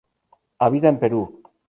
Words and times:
Habita 0.57 0.89
en 0.89 0.97
Perú. 0.97 1.21